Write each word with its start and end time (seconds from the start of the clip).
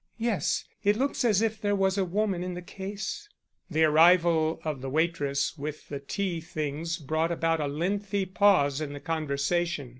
"Yes; 0.17 0.65
it 0.83 0.97
looks 0.97 1.23
as 1.23 1.43
if 1.43 1.61
there 1.61 1.75
was 1.75 1.95
a 1.95 2.03
woman 2.03 2.41
in 2.41 2.55
the 2.55 2.63
case." 2.63 3.29
The 3.69 3.83
arrival 3.83 4.59
of 4.63 4.81
the 4.81 4.89
waitress 4.89 5.55
with 5.59 5.89
the 5.89 5.99
tea 5.99 6.41
things 6.41 6.97
brought 6.97 7.31
about 7.31 7.59
a 7.59 7.67
lengthy 7.67 8.25
pause 8.25 8.81
in 8.81 8.93
the 8.93 8.99
conversation. 8.99 9.89